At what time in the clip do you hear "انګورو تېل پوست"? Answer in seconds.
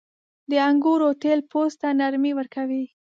0.67-1.77